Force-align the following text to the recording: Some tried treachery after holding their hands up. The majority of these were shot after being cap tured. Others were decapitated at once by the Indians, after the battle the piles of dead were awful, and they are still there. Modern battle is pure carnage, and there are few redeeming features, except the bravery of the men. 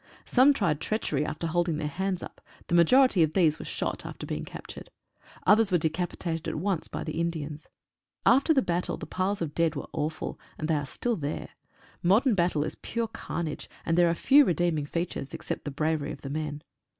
Some 0.25 0.51
tried 0.51 0.81
treachery 0.81 1.23
after 1.27 1.45
holding 1.45 1.77
their 1.77 1.87
hands 1.87 2.23
up. 2.23 2.41
The 2.69 2.73
majority 2.73 3.21
of 3.21 3.33
these 3.33 3.59
were 3.59 3.65
shot 3.65 4.03
after 4.03 4.25
being 4.25 4.45
cap 4.45 4.65
tured. 4.65 4.87
Others 5.45 5.71
were 5.71 5.77
decapitated 5.77 6.47
at 6.47 6.55
once 6.55 6.87
by 6.87 7.03
the 7.03 7.19
Indians, 7.21 7.67
after 8.25 8.51
the 8.51 8.63
battle 8.63 8.97
the 8.97 9.05
piles 9.05 9.43
of 9.43 9.53
dead 9.53 9.75
were 9.75 9.85
awful, 9.93 10.39
and 10.57 10.67
they 10.67 10.73
are 10.75 10.87
still 10.87 11.17
there. 11.17 11.49
Modern 12.01 12.33
battle 12.33 12.63
is 12.63 12.73
pure 12.73 13.07
carnage, 13.09 13.69
and 13.85 13.95
there 13.95 14.09
are 14.09 14.15
few 14.15 14.43
redeeming 14.43 14.87
features, 14.87 15.35
except 15.35 15.65
the 15.65 15.69
bravery 15.69 16.11
of 16.11 16.21
the 16.21 16.31
men. 16.31 16.63